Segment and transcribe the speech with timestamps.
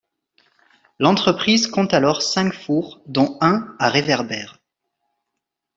[0.97, 4.57] L'entreprise compte alors cinq fours dont un à réverbère.